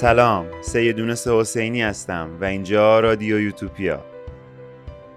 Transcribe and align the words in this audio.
سلام 0.00 0.62
سیدونس 0.62 1.28
حسینی 1.28 1.82
هستم 1.82 2.38
و 2.40 2.44
اینجا 2.44 3.00
رادیو 3.00 3.40
یوتوپیا. 3.40 4.04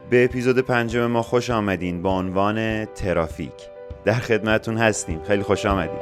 به 0.10 0.26
اپیزود 0.26 0.60
پنجم 0.60 1.06
ما 1.06 1.22
خوش 1.22 1.50
آمدین 1.50 2.02
با 2.02 2.18
عنوان 2.18 2.86
ترافیک. 2.86 3.54
در 4.06 4.14
خدمتون 4.14 4.78
هستیم. 4.78 5.24
خیلی 5.24 5.44
خوش 5.44 5.66
آمدین. 5.66 6.00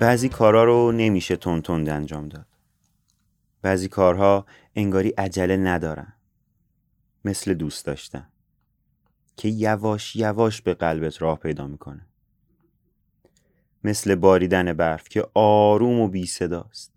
بعضی 0.00 0.28
کارها 0.28 0.64
رو 0.64 0.92
نمیشه 0.92 1.36
تون 1.36 1.62
تند 1.62 1.88
انجام 1.88 2.28
داد. 2.28 2.46
بعضی 3.62 3.88
کارها 3.88 4.46
انگاری 4.76 5.08
عجله 5.08 5.56
ندارن. 5.56 6.12
مثل 7.24 7.54
دوست 7.54 7.86
داشتن. 7.86 8.31
که 9.36 9.48
یواش 9.48 10.16
یواش 10.16 10.62
به 10.62 10.74
قلبت 10.74 11.22
راه 11.22 11.38
پیدا 11.38 11.66
می‌کنه. 11.66 12.06
مثل 13.84 14.14
باریدن 14.14 14.72
برف 14.72 15.08
که 15.08 15.26
آروم 15.34 16.00
و 16.00 16.08
بی 16.08 16.26
صداست. 16.26 16.92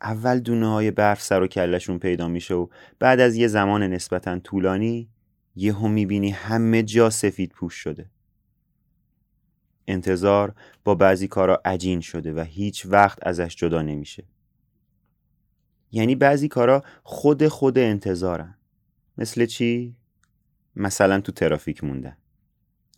اول 0.00 0.38
دونه 0.38 0.68
های 0.68 0.90
برف 0.90 1.22
سر 1.22 1.42
و 1.42 1.46
کلشون 1.46 1.98
پیدا 1.98 2.28
میشه 2.28 2.54
و 2.54 2.66
بعد 2.98 3.20
از 3.20 3.36
یه 3.36 3.48
زمان 3.48 3.82
نسبتا 3.82 4.38
طولانی 4.38 5.08
یهو 5.56 5.88
می‌بینی 5.88 6.30
همه 6.30 6.82
جا 6.82 7.10
سفید 7.10 7.50
پوش 7.50 7.74
شده. 7.74 8.10
انتظار 9.86 10.54
با 10.84 10.94
بعضی 10.94 11.28
کارا 11.28 11.62
عجین 11.64 12.00
شده 12.00 12.34
و 12.34 12.40
هیچ 12.40 12.86
وقت 12.86 13.26
ازش 13.26 13.56
جدا 13.56 13.82
نمیشه. 13.82 14.24
یعنی 15.92 16.14
بعضی 16.14 16.48
کارا 16.48 16.82
خود 17.02 17.48
خود 17.48 17.78
انتظارن. 17.78 18.58
مثل 19.18 19.46
چی؟ 19.46 19.96
مثلا 20.76 21.20
تو 21.20 21.32
ترافیک 21.32 21.84
موندن 21.84 22.16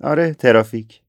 آره 0.01 0.35
ترافیک 0.35 1.03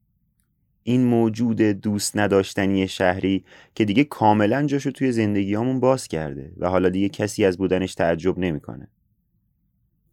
این 0.83 1.05
موجود 1.05 1.61
دوست 1.61 2.17
نداشتنی 2.17 2.87
شهری 2.87 3.45
که 3.75 3.85
دیگه 3.85 4.03
کاملا 4.03 4.65
جاشو 4.65 4.91
توی 4.91 5.11
زندگیامون 5.11 5.79
باز 5.79 6.07
کرده 6.07 6.53
و 6.57 6.69
حالا 6.69 6.89
دیگه 6.89 7.09
کسی 7.09 7.45
از 7.45 7.57
بودنش 7.57 7.95
تعجب 7.95 8.39
نمی‌کنه. 8.39 8.87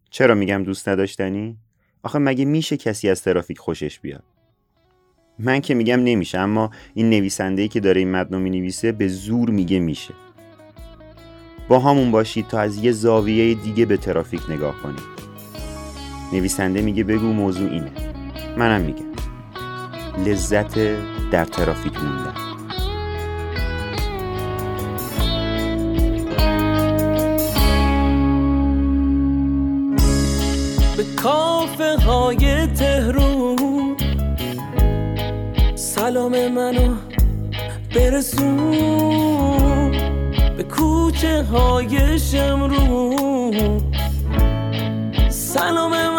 چرا 0.09 0.35
میگم 0.35 0.63
دوست 0.63 0.89
نداشتنی؟ 0.89 1.57
آخه 2.03 2.19
مگه 2.19 2.45
میشه 2.45 2.77
کسی 2.77 3.09
از 3.09 3.23
ترافیک 3.23 3.57
خوشش 3.57 3.99
بیاد؟ 3.99 4.23
من 5.39 5.61
که 5.61 5.73
میگم 5.73 6.03
نمیشه 6.03 6.37
اما 6.37 6.69
این 6.93 7.09
نویسنده 7.09 7.67
که 7.67 7.79
داره 7.79 7.99
این 7.99 8.11
متن 8.11 8.41
می 8.41 8.49
نویسه 8.49 8.91
به 8.91 9.07
زور 9.07 9.49
میگه 9.49 9.79
میشه. 9.79 10.13
با 11.69 11.79
همون 11.79 12.11
باشید 12.11 12.47
تا 12.47 12.59
از 12.59 12.83
یه 12.83 12.91
زاویه 12.91 13.53
دیگه 13.53 13.85
به 13.85 13.97
ترافیک 13.97 14.41
نگاه 14.49 14.81
کنید. 14.83 15.24
نویسنده 16.33 16.81
میگه 16.81 17.03
بگو 17.03 17.33
موضوع 17.33 17.71
اینه. 17.71 17.91
منم 18.57 18.81
میگم. 18.81 19.05
لذت 20.17 20.79
در 21.31 21.45
ترافیک 21.45 21.93
موندن 21.99 22.33
به 30.97 31.03
کافه 31.15 31.97
های 31.97 32.67
تهرون 32.67 33.97
سلام 35.75 36.47
منو 36.47 36.95
برسون 37.95 38.71
به 40.57 40.63
کوچه 40.63 41.43
های 41.43 42.19
شمرون 42.19 43.81
سلام 45.29 46.14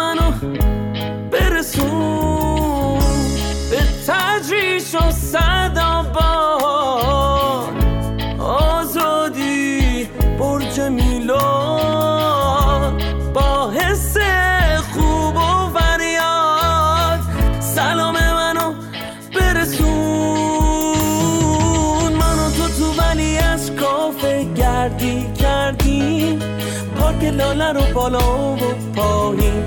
بالا 28.09 28.53
و 28.53 28.57
پایین 28.95 29.63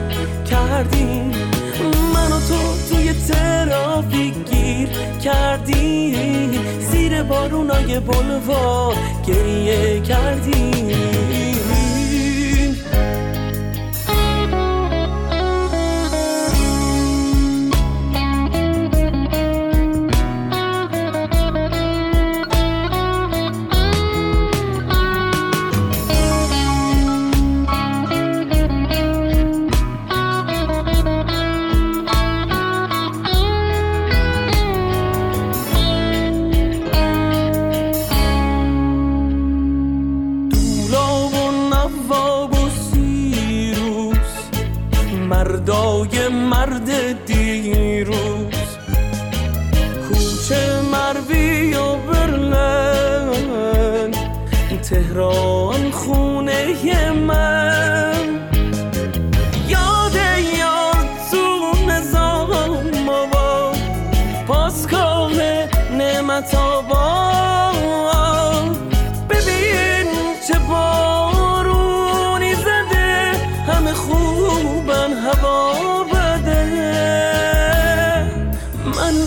کردیم. 0.50 1.32
من 2.14 2.32
و 2.32 2.40
تو 2.48 2.58
توی 2.88 3.12
ترافیک 3.12 4.34
گیر 4.50 4.88
کردی 5.24 6.60
زیر 6.80 7.22
بارونای 7.22 8.00
بلوار 8.00 8.94
گریه 9.26 10.00
کردیم. 10.00 11.59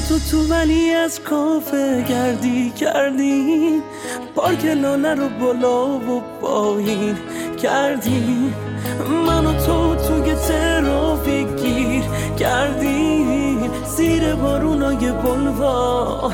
تو 0.09 0.19
تو 0.19 0.47
ولی 0.47 0.89
از 0.89 1.19
کافه 1.19 2.05
گردی 2.09 2.69
کردیم 2.69 3.81
پارک 4.35 4.65
لاله 4.65 5.13
رو 5.15 5.29
بالا 5.29 5.85
و 5.87 6.21
پایین 6.41 7.15
کردیم 7.61 8.53
من 9.27 9.45
و 9.45 9.53
تو 9.53 9.95
توی 9.95 10.35
ترافیک 10.35 11.47
گیر 11.47 12.03
کردیم 12.39 13.71
زیر 13.97 14.35
بارونای 14.35 15.11
بلوار. 15.11 16.33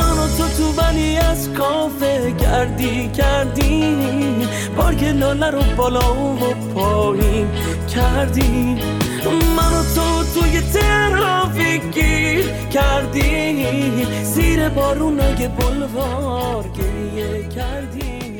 من 0.00 0.18
و 0.18 0.28
تو 0.38 0.48
تو 0.58 0.82
ولی 0.82 1.16
از 1.16 1.52
کافه 1.52 2.30
گردی 2.30 3.08
کردیم 3.08 4.48
پارک 4.76 5.02
لاله 5.02 5.50
رو 5.50 5.62
بالا 5.76 6.14
و 6.34 6.54
پایین 6.74 7.48
کردیم 7.94 8.78
من 9.26 9.72
و 9.72 9.82
تو 9.94 10.40
توی 10.40 10.60
ترافیک 10.60 11.82
گیر 11.94 12.46
کردیم 12.72 14.22
زیر 14.22 14.68
بارونای 14.68 15.48
بلوار 15.48 16.68
گریه 16.68 17.48
کردیم 17.48 18.38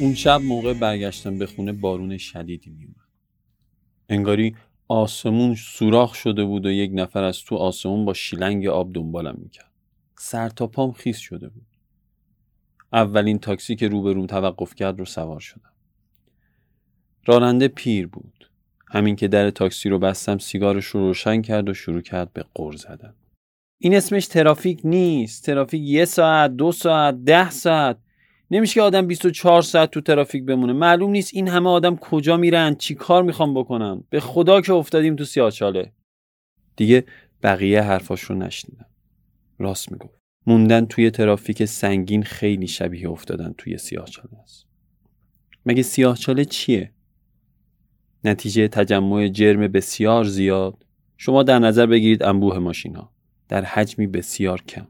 اون 0.00 0.14
شب 0.14 0.40
موقع 0.40 0.74
برگشتن 0.74 1.38
به 1.38 1.46
خونه 1.46 1.72
بارون 1.72 2.18
شدیدی 2.18 2.70
میومد. 2.70 2.94
انگاری 4.08 4.56
آسمون 4.88 5.54
سوراخ 5.54 6.14
شده 6.14 6.44
بود 6.44 6.66
و 6.66 6.70
یک 6.70 6.90
نفر 6.94 7.22
از 7.22 7.44
تو 7.44 7.56
آسمون 7.56 8.04
با 8.04 8.14
شیلنگ 8.14 8.66
آب 8.66 8.94
دنبالم 8.94 9.38
می‌کرد. 9.38 9.70
سر 10.18 10.48
تا 10.48 10.66
پام 10.66 10.92
خیس 10.92 11.18
شده 11.18 11.48
بود. 11.48 11.66
اولین 12.92 13.38
تاکسی 13.38 13.76
که 13.76 13.88
روبروم 13.88 14.26
توقف 14.26 14.74
کرد 14.74 14.98
رو 14.98 15.04
سوار 15.04 15.40
شدم. 15.40 15.72
راننده 17.26 17.68
پیر 17.68 18.06
بود. 18.06 18.51
همین 18.92 19.16
که 19.16 19.28
در 19.28 19.50
تاکسی 19.50 19.88
رو 19.88 19.98
بستم 19.98 20.38
سیگارش 20.38 20.86
رو 20.86 21.00
روشن 21.00 21.42
کرد 21.42 21.68
و 21.68 21.74
شروع 21.74 22.00
کرد 22.00 22.32
به 22.32 22.44
قر 22.54 22.72
زدن. 22.72 23.14
این 23.78 23.94
اسمش 23.94 24.26
ترافیک 24.26 24.80
نیست. 24.84 25.44
ترافیک 25.44 25.82
یه 25.84 26.04
ساعت، 26.04 26.50
دو 26.50 26.72
ساعت، 26.72 27.24
ده 27.24 27.50
ساعت. 27.50 27.98
نمیشه 28.50 28.74
که 28.74 28.82
آدم 28.82 29.06
24 29.06 29.62
ساعت 29.62 29.90
تو 29.90 30.00
ترافیک 30.00 30.44
بمونه. 30.44 30.72
معلوم 30.72 31.10
نیست 31.10 31.34
این 31.34 31.48
همه 31.48 31.70
آدم 31.70 31.96
کجا 31.96 32.36
میرن 32.36 32.74
چی 32.74 32.94
کار 32.94 33.22
می‌خوام 33.22 33.54
بکنن 33.54 34.04
به 34.10 34.20
خدا 34.20 34.60
که 34.60 34.72
افتادیم 34.72 35.16
تو 35.16 35.24
سیاچاله. 35.24 35.92
دیگه 36.76 37.04
بقیه 37.42 37.82
حرفاش 37.82 38.22
رو 38.22 38.34
نشنیدم. 38.34 38.86
راست 39.58 39.92
می‌گفت. 39.92 40.18
موندن 40.46 40.86
توی 40.86 41.10
ترافیک 41.10 41.64
سنگین 41.64 42.22
خیلی 42.22 42.66
شبیه 42.66 43.10
افتادن 43.10 43.54
توی 43.58 43.78
سیاهچاله 43.78 44.38
است. 44.42 44.66
مگه 45.66 45.82
سیاهچاله 45.82 46.44
چیه؟ 46.44 46.92
نتیجه 48.24 48.68
تجمع 48.68 49.28
جرم 49.28 49.68
بسیار 49.68 50.24
زیاد. 50.24 50.86
شما 51.16 51.42
در 51.42 51.58
نظر 51.58 51.86
بگیرید 51.86 52.22
انبوه 52.22 52.58
ماشین 52.58 52.96
ها 52.96 53.12
در 53.48 53.64
حجمی 53.64 54.06
بسیار 54.06 54.60
کم 54.60 54.86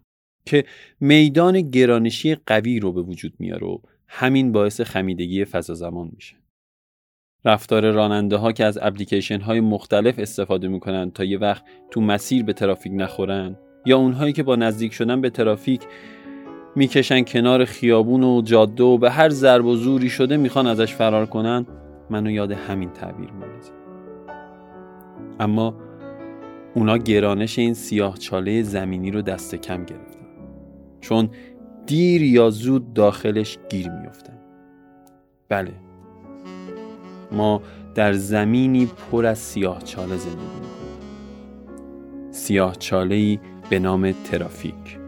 که 0.46 0.64
میدان 1.00 1.60
گرانشی 1.60 2.34
قوی 2.34 2.80
رو 2.80 2.92
به 2.92 3.02
وجود 3.02 3.32
میاره 3.38 3.66
و 3.66 3.78
همین 4.08 4.52
باعث 4.52 4.80
خمیدگی 4.80 5.44
فضا 5.44 5.74
زمان 5.74 6.10
میشه. 6.14 6.36
رفتار 7.44 7.90
راننده 7.90 8.36
ها 8.36 8.52
که 8.52 8.64
از 8.64 8.78
اپلیکیشن 8.82 9.40
های 9.40 9.60
مختلف 9.60 10.18
استفاده 10.18 10.68
می‌کنن 10.68 11.10
تا 11.10 11.24
یه 11.24 11.38
وقت 11.38 11.64
تو 11.90 12.00
مسیر 12.00 12.44
به 12.44 12.52
ترافیک 12.52 12.92
نخورن 12.94 13.56
یا 13.86 13.96
اونهایی 13.98 14.32
که 14.32 14.42
با 14.42 14.56
نزدیک 14.56 14.92
شدن 14.92 15.20
به 15.20 15.30
ترافیک 15.30 15.80
می‌کشن 16.76 17.22
کنار 17.22 17.64
خیابون 17.64 18.24
و 18.24 18.42
جاده 18.42 18.82
و 18.82 18.98
به 18.98 19.10
هر 19.10 19.28
ضرب 19.28 19.64
و 19.64 19.76
زوری 19.76 20.10
شده 20.10 20.36
می‌خوان 20.36 20.66
ازش 20.66 20.94
فرار 20.94 21.26
کنن 21.26 21.66
منو 22.12 22.30
یاد 22.30 22.52
همین 22.52 22.90
تعبیر 22.90 23.30
میندازه. 23.30 23.72
اما 25.40 25.74
اونا 26.74 26.98
گرانش 26.98 27.58
این 27.58 27.74
سیاه 27.74 28.18
چاله 28.18 28.62
زمینی 28.62 29.10
رو 29.10 29.22
دست 29.22 29.54
کم 29.54 29.84
گرفتن. 29.84 30.20
چون 31.00 31.30
دیر 31.86 32.22
یا 32.22 32.50
زود 32.50 32.94
داخلش 32.94 33.58
گیر 33.70 33.90
میفتن 33.90 34.38
بله. 35.48 35.72
ما 37.32 37.62
در 37.94 38.12
زمینی 38.12 38.86
پر 39.10 39.26
از 39.26 39.38
سیاه 39.38 39.82
چاله 39.82 40.16
زندگی 40.16 40.44
می‌کنیم. 40.44 41.02
سیاه 42.30 42.76
چاله 42.76 43.40
به 43.70 43.78
نام 43.78 44.12
ترافیک 44.12 44.98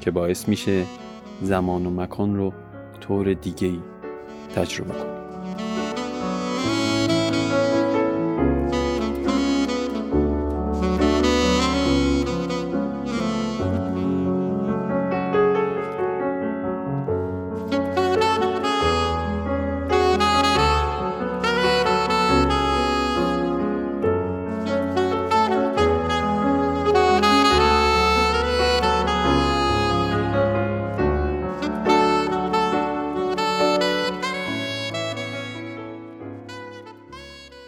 که 0.00 0.10
باعث 0.10 0.48
میشه 0.48 0.84
زمان 1.42 1.86
و 1.86 1.90
مکان 1.90 2.36
رو 2.36 2.52
طور 3.00 3.32
دیگه 3.32 3.72
تجربه 4.54 4.92
کنیم. 4.92 5.27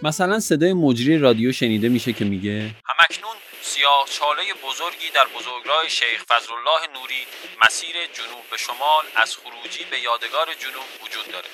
مثلا 0.03 0.41
صدای 0.41 0.73
مجری 0.73 1.19
رادیو 1.19 1.53
شنیده 1.53 1.89
میشه 1.89 2.13
که 2.13 2.25
میگه؟ 2.25 2.71
همکنون 2.87 3.37
سیاه 3.63 4.05
چاله 4.11 4.43
بزرگی 4.67 5.11
در 5.15 5.27
بزرگراه 5.37 5.89
شیخ 5.89 6.25
فضلالله 6.29 6.81
نوری 6.95 7.23
مسیر 7.65 7.95
جنوب 8.13 8.45
به 8.51 8.57
شمال 8.57 9.05
از 9.17 9.37
خروجی 9.37 9.85
به 9.91 10.01
یادگار 10.01 10.47
جنوب 10.59 10.89
وجود 11.05 11.33
داره. 11.33 11.49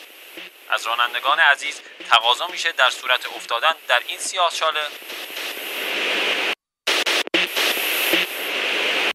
از 0.70 0.86
رانندگان 0.86 1.38
عزیز 1.52 1.80
تقاضا 2.10 2.46
میشه 2.52 2.68
در 2.78 2.90
صورت 2.90 3.26
افتادن 3.36 3.74
در 3.88 4.00
این 4.08 4.18
سیاه 4.18 4.50
چاله. 4.50 4.80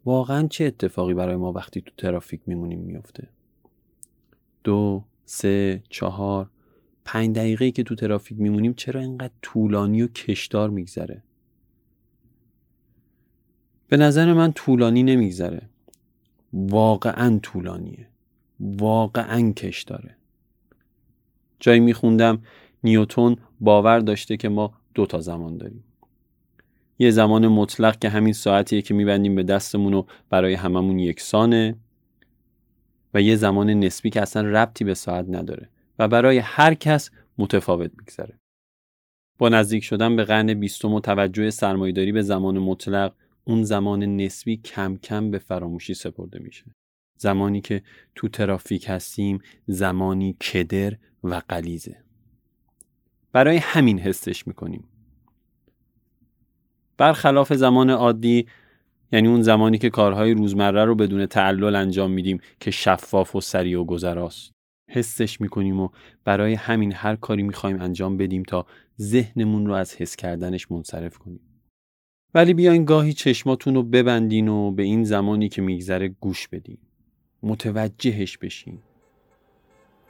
واقعا 0.05 0.47
چه 0.47 0.65
اتفاقی 0.65 1.13
برای 1.13 1.35
ما 1.35 1.51
وقتی 1.51 1.81
تو 1.81 1.91
ترافیک 1.97 2.41
میمونیم 2.47 2.79
میفته؟ 2.79 3.27
دو 4.63 5.03
سه 5.25 5.83
چهار. 5.89 6.50
پنج 7.13 7.35
دقیقه 7.35 7.71
که 7.71 7.83
تو 7.83 7.95
ترافیک 7.95 8.39
میمونیم 8.39 8.73
چرا 8.73 9.01
اینقدر 9.01 9.33
طولانی 9.41 10.01
و 10.01 10.07
کشدار 10.07 10.69
میگذره؟ 10.69 11.23
به 13.87 13.97
نظر 13.97 14.33
من 14.33 14.51
طولانی 14.51 15.03
نمیگذره. 15.03 15.61
واقعا 16.53 17.39
طولانیه. 17.43 18.07
واقعا 18.59 19.51
کش 19.51 19.83
داره 19.83 20.15
جایی 21.59 21.79
میخوندم 21.79 22.41
نیوتون 22.83 23.37
باور 23.59 23.99
داشته 23.99 24.37
که 24.37 24.49
ما 24.49 24.73
دو 24.93 25.05
تا 25.05 25.21
زمان 25.21 25.57
داریم. 25.57 25.83
یه 26.99 27.11
زمان 27.11 27.47
مطلق 27.47 27.99
که 27.99 28.09
همین 28.09 28.33
ساعتیه 28.33 28.81
که 28.81 28.93
میبندیم 28.93 29.35
به 29.35 29.43
دستمون 29.43 29.93
و 29.93 30.03
برای 30.29 30.53
هممون 30.53 30.99
یکسانه 30.99 31.75
و 33.13 33.21
یه 33.21 33.35
زمان 33.35 33.69
نسبی 33.69 34.09
که 34.09 34.21
اصلا 34.21 34.41
ربطی 34.41 34.83
به 34.83 34.93
ساعت 34.93 35.25
نداره. 35.29 35.69
و 36.01 36.07
برای 36.07 36.37
هر 36.37 36.73
کس 36.73 37.09
متفاوت 37.37 37.91
میگذره. 37.99 38.39
با 39.37 39.49
نزدیک 39.49 39.83
شدن 39.83 40.15
به 40.15 40.23
قرن 40.23 40.53
بیستم 40.53 40.93
و 40.93 40.99
توجه 40.99 41.49
سرمایداری 41.49 42.11
به 42.11 42.21
زمان 42.21 42.59
مطلق 42.59 43.13
اون 43.43 43.63
زمان 43.63 44.03
نسبی 44.03 44.57
کم 44.57 44.97
کم 44.97 45.31
به 45.31 45.39
فراموشی 45.39 45.93
سپرده 45.93 46.39
میشه. 46.39 46.65
زمانی 47.17 47.61
که 47.61 47.83
تو 48.15 48.27
ترافیک 48.27 48.85
هستیم 48.89 49.39
زمانی 49.67 50.33
کدر 50.33 50.97
و 51.23 51.41
قلیزه. 51.49 52.03
برای 53.31 53.57
همین 53.57 53.99
حسش 53.99 54.47
می‌کنیم. 54.47 54.87
برخلاف 56.97 57.53
زمان 57.53 57.89
عادی 57.89 58.47
یعنی 59.11 59.27
اون 59.27 59.41
زمانی 59.41 59.77
که 59.77 59.89
کارهای 59.89 60.33
روزمره 60.33 60.85
رو 60.85 60.95
بدون 60.95 61.25
تعلل 61.25 61.75
انجام 61.75 62.11
میدیم 62.11 62.39
که 62.59 62.71
شفاف 62.71 63.35
و 63.35 63.41
سریع 63.41 63.79
و 63.79 63.85
گذراست. 63.85 64.51
حسش 64.91 65.41
می‌کنیم 65.41 65.79
و 65.79 65.89
برای 66.23 66.53
همین 66.53 66.93
هر 66.93 67.15
کاری 67.15 67.43
می‌خوایم 67.43 67.81
انجام 67.81 68.17
بدیم 68.17 68.43
تا 68.43 68.65
ذهنمون 69.01 69.65
رو 69.65 69.73
از 69.73 69.95
حس 69.95 70.15
کردنش 70.15 70.71
منصرف 70.71 71.17
کنیم. 71.17 71.39
ولی 72.33 72.53
بیاین 72.53 72.85
گاهی 72.85 73.13
چشماتون 73.13 73.75
رو 73.75 73.83
ببندین 73.83 74.47
و 74.47 74.71
به 74.71 74.83
این 74.83 75.03
زمانی 75.03 75.49
که 75.49 75.61
میگذره 75.61 76.07
گوش 76.07 76.47
بدین. 76.47 76.77
متوجهش 77.43 78.37
بشین. 78.37 78.79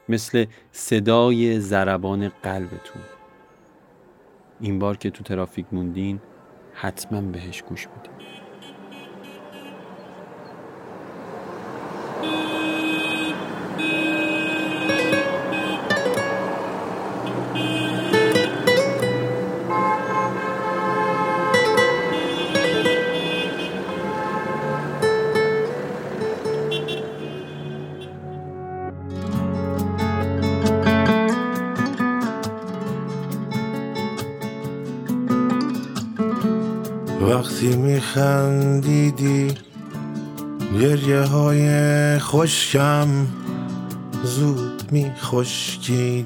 مثل 0.09 0.45
صدای 0.71 1.59
ضربان 1.59 2.29
قلبتون. 2.29 3.01
این 4.59 4.79
بار 4.79 4.97
که 4.97 5.09
تو 5.09 5.23
ترافیک 5.23 5.65
موندین 5.71 6.19
حتما 6.73 7.21
بهش 7.21 7.61
گوش 7.61 7.87
بدین. 7.87 8.11
وقتی 38.15 38.17
میخندیدی 38.17 39.47
گریه 40.79 41.21
های 41.21 42.19
خوشکم 42.19 43.07
زود 44.23 44.83
میخشکیدن. 44.91 46.21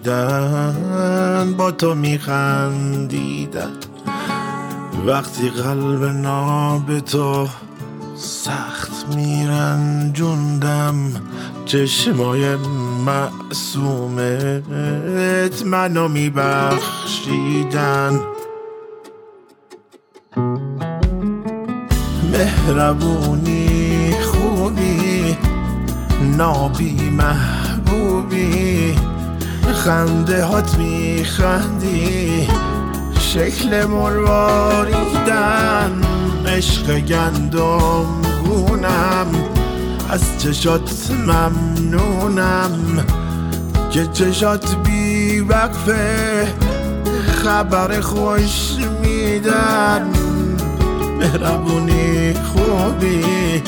با 1.57 1.71
تو 1.71 1.95
میخندیدن. 1.95 3.71
وقتی 5.07 5.49
قلب 5.49 6.03
ناب 6.03 6.99
تو 6.99 7.47
سخت 8.15 9.15
میرنجوندم. 9.15 10.95
چشمای 11.65 12.55
معصومت 13.05 14.63
منو 15.65 16.07
میبخشیدن. 16.07 17.15
مهربونی 22.37 24.13
خوبی 24.21 25.37
نابی 26.37 27.09
محبوبی. 27.09 28.95
خنده 29.73 30.45
هات 30.45 30.77
میخندی 30.77 32.47
شکل 33.19 33.85
مرواریدن 33.85 35.21
عشق 36.45 36.99
گندم 36.99 38.05
گونم 38.45 39.27
از 40.09 40.21
چشات 40.37 41.11
ممنونم. 41.11 43.05
که 43.91 44.07
چشات 44.13 44.75
بی 44.75 45.39
وقفه 45.39 46.47
خبر 47.43 48.01
خوش 48.01 48.75
میدن. 49.01 50.24
مهربونی 51.19 52.33
خوبی 52.33 53.63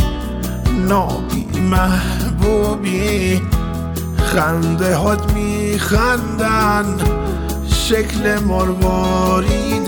نابی 0.88 1.48
محبوبی. 1.72 3.42
خنده 4.18 4.96
هات 4.96 5.34
میخندن 5.34 6.98
شکل 7.68 8.40
مرواریدن 8.40 9.88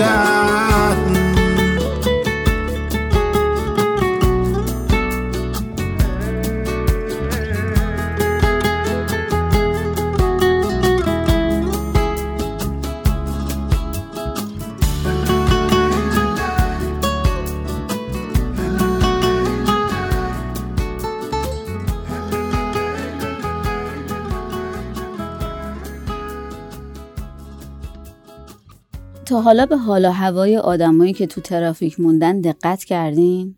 تا 29.30 29.42
حالا 29.42 29.66
به 29.66 29.78
حالا 29.78 30.12
هوای 30.12 30.58
آدمایی 30.58 31.14
که 31.14 31.28
تو 31.28 31.42
ترافیک 31.42 32.00
موندن 32.00 32.42
دقت 32.42 32.84
کردین؟ 32.84 33.56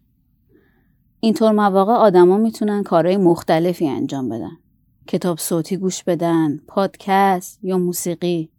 اینطور 1.19 1.51
مواقع 1.51 1.93
آدما 1.93 2.37
می‌تونن 2.37 2.83
کارهای 2.83 3.17
مختلفی 3.17 3.87
انجام 3.87 4.29
بدن. 4.29 4.57
کتاب 5.07 5.37
صوتی 5.37 5.77
گوش 5.77 6.03
بدن، 6.03 6.59
پادکست 6.67 7.59
یا 7.63 7.77
موسیقی. 7.77 8.49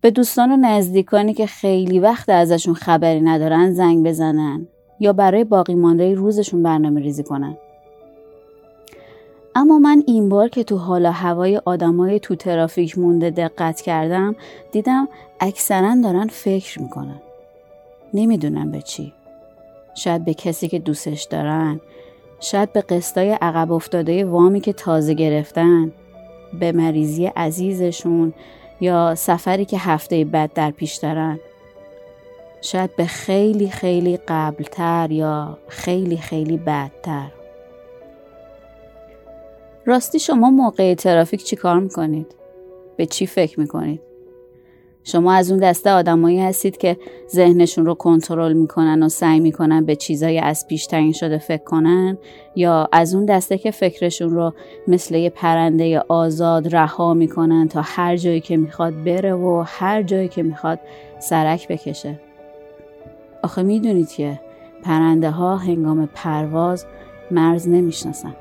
به 0.00 0.10
دوستان 0.10 0.52
و 0.52 0.56
نزدیکانی 0.56 1.34
که 1.34 1.46
خیلی 1.46 1.98
وقت 1.98 2.28
ازشون 2.28 2.74
خبری 2.74 3.20
ندارن 3.20 3.72
زنگ 3.72 4.06
بزنن 4.06 4.66
یا 5.00 5.12
برای 5.12 5.44
باقی 5.44 5.74
مانده 5.74 6.14
روزشون 6.14 6.62
برنامه 6.62 7.00
ریزی 7.00 7.22
کنن. 7.22 7.56
اما 9.56 9.78
من 9.78 10.02
این 10.06 10.28
بار 10.28 10.48
که 10.48 10.64
تو 10.64 10.76
حالا 10.76 11.10
هوای 11.10 11.60
آدمای 11.64 12.20
تو 12.20 12.34
ترافیک 12.34 12.98
مونده 12.98 13.30
دقت 13.30 13.80
کردم 13.80 14.36
دیدم 14.72 15.08
اکثرا 15.40 15.96
دارن 16.02 16.26
فکر 16.26 16.82
می‌کنن. 16.82 17.20
نمی‌دونم 18.14 18.70
به 18.70 18.82
چی. 18.82 19.12
شاید 19.94 20.24
به 20.24 20.34
کسی 20.34 20.68
که 20.68 20.78
دوستش 20.78 21.22
دارن. 21.22 21.80
شاید 22.40 22.72
به 22.72 22.80
قسطای 22.80 23.30
عقب 23.30 23.72
افتاده 23.72 24.24
وامی 24.24 24.60
که 24.60 24.72
تازه 24.72 25.14
گرفتن. 25.14 25.92
به 26.60 26.72
مریضی 26.72 27.26
عزیزشون 27.26 28.32
یا 28.80 29.14
سفری 29.14 29.64
که 29.64 29.78
هفته 29.78 30.24
بعد 30.24 30.52
در 30.52 30.70
پیش 30.70 30.94
دارن. 30.94 31.38
شاید 32.60 32.96
به 32.96 33.04
خیلی 33.06 33.68
خیلی 33.68 34.16
قبلتر 34.28 35.10
یا 35.10 35.58
خیلی 35.68 36.16
خیلی 36.16 36.56
بعدتر 36.56 37.30
راستی 39.86 40.18
شما 40.18 40.50
موقع 40.50 40.94
ترافیک 40.94 41.44
چی 41.44 41.56
کار 41.56 41.78
می‌کنید؟ 41.78 42.26
به 42.96 43.06
چی 43.06 43.26
فکر 43.26 43.60
می‌کنید؟ 43.60 44.00
شما 45.04 45.32
از 45.32 45.50
اون 45.50 45.60
دسته 45.60 45.90
آدمایی 45.90 46.40
هستید 46.40 46.76
که 46.76 46.96
ذهنشون 47.30 47.86
رو 47.86 47.94
کنترل 47.94 48.52
می‌کنن 48.52 49.02
و 49.02 49.08
سعی 49.08 49.40
می‌کنن 49.40 49.84
به 49.84 49.96
چیزای 49.96 50.38
از 50.38 50.66
پیش 50.68 50.86
تعیین 50.86 51.12
شده 51.12 51.38
فکر 51.38 51.64
کنن 51.64 52.18
یا 52.56 52.88
از 52.92 53.14
اون 53.14 53.24
دسته 53.24 53.58
که 53.58 53.70
فکرشون 53.70 54.30
رو 54.30 54.52
مثل 54.88 55.14
یه 55.14 55.30
پرنده 55.30 55.98
آزاد 56.08 56.76
رها 56.76 57.14
می‌کنن 57.14 57.68
تا 57.68 57.80
هر 57.84 58.16
جایی 58.16 58.40
که 58.40 58.56
می‌خواد 58.56 59.04
بره 59.04 59.34
و 59.34 59.64
هر 59.66 60.02
جایی 60.02 60.28
که 60.28 60.42
می‌خواد 60.42 60.80
سرک 61.20 61.68
بکشه 61.68 62.20
آخه 63.42 63.62
می‌دونید 63.62 64.08
که 64.08 64.40
پرنده 64.82 65.30
ها 65.30 65.56
هنگام 65.56 66.08
پرواز 66.14 66.86
مرز 67.30 67.68
نمی‌شناسن 67.68 68.34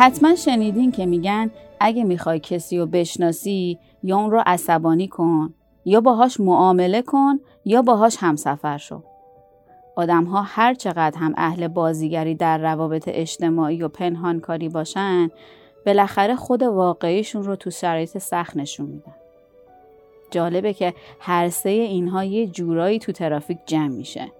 حتما 0.00 0.34
شنیدین 0.34 0.92
که 0.92 1.06
میگن 1.06 1.50
اگه 1.80 2.04
می‌خوای 2.04 2.40
کسی 2.40 2.78
رو 2.78 2.86
بشناسی 2.86 3.78
یا 4.02 4.16
اون 4.16 4.30
رو 4.30 4.42
عصبانی 4.46 5.08
کن 5.08 5.54
یا 5.84 6.00
باهاش 6.00 6.40
معامله 6.40 7.02
کن 7.02 7.40
یا 7.64 7.82
باهاش 7.82 8.16
همسفر 8.20 8.78
شو. 8.78 9.02
آدم 9.96 10.24
ها 10.24 10.42
هر 10.42 10.74
چقدر 10.74 11.18
هم 11.18 11.34
اهل 11.36 11.68
بازیگری 11.68 12.34
در 12.34 12.58
روابط 12.58 13.04
اجتماعی 13.06 13.82
و 13.82 13.88
پنهانکاری 13.88 14.68
باشن 14.68 15.30
بالاخره 15.86 16.36
خود 16.36 16.62
واقعیشون 16.62 17.42
رو 17.42 17.56
تو 17.56 17.70
شرایط 17.70 18.18
سخت 18.18 18.56
نشون 18.56 18.86
میدن. 18.86 19.14
جالبه 20.30 20.72
که 20.72 20.94
هر 21.18 21.48
سه 21.48 21.70
اینها 21.70 22.24
یه 22.24 22.46
جورایی 22.46 22.98
تو 22.98 23.12
ترافیک 23.12 23.58
جمع 23.66 23.88
میشه. 23.88 24.32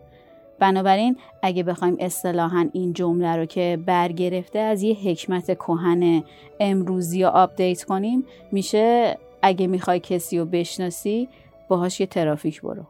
بنابراین 0.61 1.17
اگه 1.43 1.63
بخوایم 1.63 1.97
اصطلاحا 2.01 2.69
این 2.73 2.93
جمله 2.93 3.37
رو 3.37 3.47
که 3.47 3.79
برگرفته 3.87 4.59
از 4.59 4.83
یه 4.83 4.95
حکمت 4.95 5.55
کهن 5.55 6.25
امروزی 6.61 7.19
یا 7.19 7.31
update 7.31 7.85
کنیم 7.85 8.25
میشه 8.53 9.19
اگه 9.43 9.67
می‌خوای 9.67 10.01
کسی 10.01 10.39
رو 10.39 10.45
بشناسی 10.45 11.29
باهاش 11.69 12.01
یه 12.01 12.07
ترافیک 12.07 12.63
برو. 12.63 12.83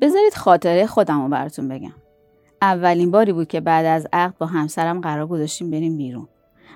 بذارید 0.00 0.34
خاطره 0.34 0.86
خودم 0.86 1.22
رو 1.22 1.28
براتون 1.28 1.68
بگم. 1.68 1.94
اولین 2.62 3.10
باری 3.10 3.32
بود 3.32 3.48
که 3.48 3.60
بعد 3.60 3.86
از 3.86 4.06
عقد 4.12 4.38
با 4.38 4.46
همسرم 4.46 5.00
قرار 5.00 5.26
گذاشتیم 5.26 5.70
بریم 5.70 5.96
بیرون. 5.96 6.28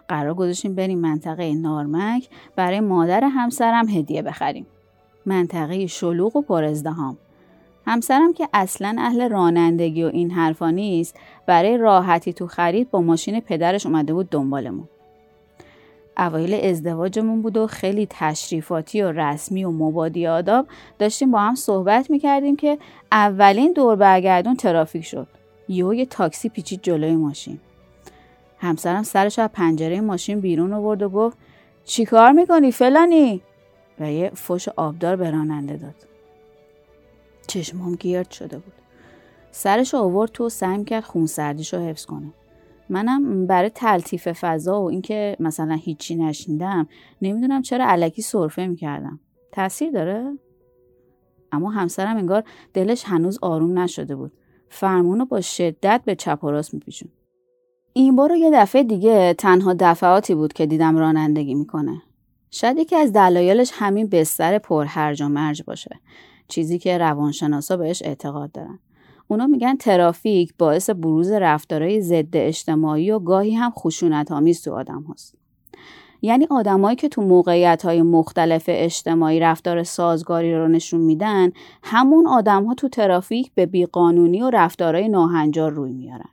قرار 0.09 0.35
گذاشتیم 0.35 0.75
بریم 0.75 0.99
منطقه 0.99 1.55
نارمک 1.55 2.29
برای 2.57 2.81
مادر 2.81 3.25
همسرم 3.25 3.89
هدیه 3.89 4.23
بخریم. 4.23 4.67
منطقه 5.27 5.87
شلوغ 5.87 6.37
و 6.37 6.43
پر 6.43 6.65
ازدحام 6.65 7.19
همسرم 7.89 8.33
که 8.33 8.49
اصلا 8.53 8.97
اهل 8.99 9.29
رانندگی 9.29 10.05
و 10.05 10.07
این 10.07 10.31
حرفا 10.31 10.71
نیست 10.71 11.17
برای 11.47 11.79
راحتی 11.79 12.33
تو 12.33 12.47
خرید 12.47 12.91
با 12.91 13.01
ماشین 13.01 13.41
پدرش 13.41 13.87
اومده 13.87 14.15
بود 14.15 14.31
دنبالمون. 14.31 14.89
اوایل 16.19 16.55
ازدواجمون 16.55 17.43
بود 17.43 17.57
و 17.57 17.67
خیلی 17.67 18.07
تشریفاتی 18.11 19.03
و 19.03 19.13
رسمی 19.13 19.65
و 19.65 19.71
مبادی 19.71 20.27
آداب 20.27 20.67
داشتیم 20.99 21.31
با 21.31 21.41
هم 21.41 21.55
صحبت 21.55 22.11
می‌کردیم 22.11 22.57
که 22.57 22.79
اولین 23.13 23.73
دور 23.73 23.97
برگردون 23.97 24.57
ترافیک 24.57 25.05
شد. 25.05 25.27
یهو 25.69 25.95
یه 25.95 26.07
تاکسی 26.07 26.49
پیچید 26.49 26.83
جلوی 26.83 27.17
ماشین. 27.17 27.59
همسرم 28.59 29.03
سرش 29.03 29.39
از 29.39 29.51
پنجره 29.53 30.01
ماشین 30.01 30.41
بیرون 30.41 30.73
آورد 30.73 31.03
و 31.03 31.09
گفت 31.09 31.37
چیکار 31.85 32.33
می‌کنی 32.33 32.73
فلانی؟ 32.73 33.41
و 34.01 34.13
یه 34.13 34.31
فش 34.31 34.69
آبدار 34.69 35.17
به 35.17 35.31
راننده 35.31 35.77
داد. 35.77 35.95
چشمام 37.49 37.95
گیرد 37.95 38.31
شده 38.31 38.59
بود. 38.59 38.73
سرش 39.51 39.95
آورد 39.95 40.33
تو 40.33 40.49
سعی 40.49 40.85
کرد 40.85 41.05
خونسردیش 41.05 41.75
رو 41.75 41.81
حفظ 41.81 42.05
کنه. 42.05 42.33
منم 42.89 43.47
برای 43.47 43.71
تلطیف 43.71 44.29
فضا 44.29 44.83
و 44.83 44.91
اینکه 44.91 45.37
مثلا 45.41 45.75
هیچی 45.75 46.17
نشنیدم 46.17 46.89
نمی‌دونم 47.23 47.63
چرا 47.63 47.87
علکی 47.89 48.23
سرفه 48.23 48.67
می‌کردم. 48.67 49.21
تاثیر 49.53 49.91
داره؟ 49.91 50.39
اما 51.53 51.71
همسرم 51.71 52.17
انگار 52.17 52.45
دلش 52.75 53.05
هنوز 53.07 53.39
آروم 53.43 53.79
نشده 53.79 54.17
بود. 54.17 54.33
فرمونو 54.69 55.25
با 55.25 55.41
شدت 55.41 56.03
به 56.05 56.15
چپ 56.15 56.45
و 56.45 56.51
راست 56.51 56.75
میپیچون 56.75 57.09
این 57.93 58.17
بار 58.17 58.33
یه 58.33 58.51
دفعه 58.51 58.83
دیگه 58.83 59.35
تنها 59.35 59.75
دفعاتی 59.79 60.35
بود 60.35 60.53
که 60.53 60.67
دیدم 60.67 60.97
رانندگی 60.97 61.55
می‌کنه. 61.55 62.03
شاید 62.51 62.79
یکی 62.79 62.97
از 62.97 63.13
دلایلش 63.13 63.71
همین 63.75 64.09
بستر 64.09 64.59
پرهرج 64.59 65.23
و 65.23 65.29
مرج 65.29 65.63
باشه. 65.63 66.01
چیزی 66.49 66.79
که 66.79 66.99
روانشناسا 66.99 67.77
بهش 67.77 68.03
اعتقاد 68.03 68.53
دارن 68.53 68.79
اونا 69.29 69.47
میگن 69.47 69.77
ترافیک 69.77 70.55
باعث 70.59 70.91
بروز 70.91 71.31
رفتارهای 71.31 72.01
ضد 72.01 72.37
اجتماعی 72.37 73.11
و 73.11 73.19
گاهی 73.19 73.55
هم 73.55 73.71
خشونت 73.71 74.33
آمیز 74.33 74.63
تو 74.63 74.75
آدم 74.75 75.05
هست. 75.13 75.35
یعنی 76.23 76.47
آدمایی 76.51 76.97
که 76.97 77.09
تو 77.09 77.23
موقعیت 77.23 77.85
های 77.85 78.03
مختلف 78.03 78.65
اجتماعی 78.69 79.41
رفتار 79.41 79.83
سازگاری 79.83 80.55
رو 80.55 80.69
نشون 80.69 81.01
میدن 81.01 81.53
همون 81.83 82.27
آدم 82.27 82.65
ها 82.65 82.75
تو 82.75 82.89
ترافیک 82.89 83.53
به 83.55 83.67
بیقانونی 83.67 84.43
و 84.43 84.51
رفتارهای 84.51 85.09
ناهنجار 85.09 85.73
روی 85.73 85.93
میارن. 85.93 86.29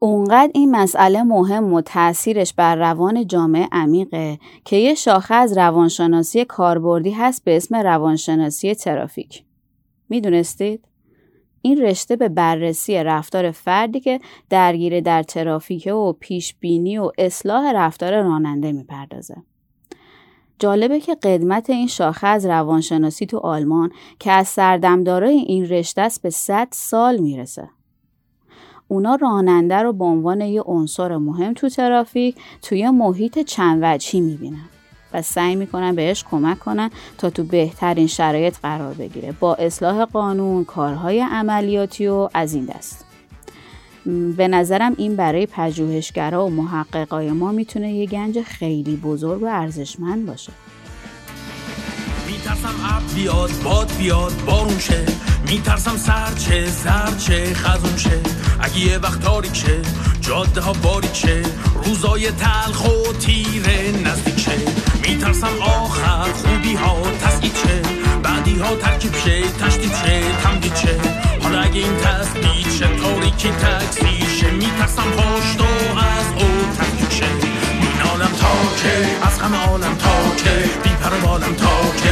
اونقدر 0.00 0.50
این 0.54 0.70
مسئله 0.70 1.22
مهم 1.22 1.72
و 1.72 1.80
تأثیرش 1.80 2.54
بر 2.54 2.76
روان 2.76 3.26
جامعه 3.26 3.68
عمیقه 3.72 4.38
که 4.64 4.76
یه 4.76 4.94
شاخه 4.94 5.34
از 5.34 5.58
روانشناسی 5.58 6.44
کاربردی 6.44 7.10
هست 7.10 7.44
به 7.44 7.56
اسم 7.56 7.76
روانشناسی 7.76 8.74
ترافیک. 8.74 9.44
می‌دونستید؟ 10.08 10.84
این 11.62 11.82
رشته 11.82 12.16
به 12.16 12.28
بررسی 12.28 13.04
رفتار 13.04 13.50
فردی 13.50 14.00
که 14.00 14.20
درگیر 14.50 15.00
در 15.00 15.22
ترافیک 15.22 15.86
و 15.86 16.12
پیش 16.12 16.54
بینی 16.54 16.98
و 16.98 17.10
اصلاح 17.18 17.72
رفتار 17.74 18.22
راننده 18.22 18.72
می‌پردازه. 18.72 19.36
جالبه 20.58 21.00
که 21.00 21.14
قدمت 21.14 21.70
این 21.70 21.86
شاخه 21.86 22.26
از 22.26 22.46
روانشناسی 22.46 23.26
تو 23.26 23.38
آلمان 23.38 23.90
که 24.18 24.32
از 24.32 24.48
سردمدارای 24.48 25.38
این 25.38 25.68
رشته 25.68 26.00
است 26.00 26.22
به 26.22 26.30
100 26.30 26.68
سال 26.70 27.16
می‌رسه. 27.16 27.68
اونا 28.88 29.14
راننده 29.14 29.76
رو 29.76 29.92
به 29.92 30.04
عنوان 30.04 30.40
یه 30.40 30.62
عنصر 30.62 31.16
مهم 31.16 31.54
تو 31.54 31.68
ترافیک 31.68 32.36
توی 32.62 32.90
محیط 32.90 33.38
چند 33.38 33.80
وجهی 33.82 34.20
می‌بینن. 34.20 34.68
و 35.12 35.22
سعی 35.22 35.56
می‌کنن 35.56 35.94
بهش 35.94 36.24
کمک 36.30 36.58
کنن 36.58 36.90
تا 37.18 37.30
تو 37.30 37.44
بهترین 37.44 38.06
شرایط 38.06 38.56
قرار 38.62 38.94
بگیره. 38.94 39.34
با 39.40 39.54
اصلاح 39.54 40.04
قانون 40.04 40.64
کارهای 40.64 41.20
عملیاتی 41.20 42.06
و 42.06 42.28
از 42.34 42.54
این 42.54 42.64
دست. 42.64 43.04
به 44.36 44.48
نظرم 44.48 44.94
این 44.96 45.16
برای 45.16 45.46
پژوهشگرا 45.46 46.46
و 46.46 46.50
محققای 46.50 47.30
ما 47.30 47.52
می‌تونه 47.52 47.92
یه 47.92 48.06
گنج 48.06 48.40
خیلی 48.42 48.96
بزرگ 48.96 49.42
و 49.42 49.46
ارزشمند 49.46 50.26
باشه. 50.26 50.52
میترسم 52.26 52.74
اب 52.96 53.02
بیاد 53.14 53.50
باد 53.64 53.92
بیاد 53.98 54.32
بارون 54.46 54.78
شه. 54.78 55.04
میترسم 55.48 55.96
سر 55.96 56.34
چه 56.34 56.66
زرد 56.66 57.18
چه 57.18 57.54
اگه 58.60 58.78
یه 58.78 58.98
وقت 58.98 59.20
تاریک 59.20 59.66
جاده 60.20 60.60
ها 60.60 60.72
باریک 60.72 61.26
روزای 61.84 62.30
تلخ 62.30 62.84
و 62.84 63.12
تیره 63.12 63.92
نزدیک 64.04 64.48
میترسم 65.08 65.62
آخر 65.62 66.32
خوبی 66.32 66.74
ها 66.74 67.02
تسکید 67.22 67.56
شه. 67.56 67.82
بعدی 68.22 68.58
ها 68.58 68.74
ترکیب 68.74 69.14
شه 69.24 69.42
تشدید 69.42 69.92
شه 70.04 70.22
تمدید 70.42 70.76
شه. 70.76 70.96
حالا 71.42 71.60
اگه 71.60 71.80
این 71.80 71.96
تسبید 71.96 72.72
شه 72.78 72.86
تاریکی 73.02 73.48
تکسی 73.48 74.38
شه. 74.40 74.50
میترسم 74.50 75.10
پشت 75.10 75.60
و 75.60 75.98
از 75.98 76.26
او 76.38 76.48
تفکیک 76.78 77.18
شه. 77.18 77.26
این 77.80 78.00
عالم 78.10 78.32
تا 78.40 79.26
از 79.26 79.38
همه 79.38 79.66
عالم 79.66 79.94
تا 79.94 80.36
که 80.44 80.70
بی 80.82 80.90
پر 80.90 81.10
بالم 81.10 81.54
تا 81.54 82.02
که. 82.02 82.07